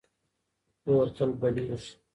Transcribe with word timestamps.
اور 0.87 1.05
تل 1.17 1.31
بلېږي. 1.41 1.89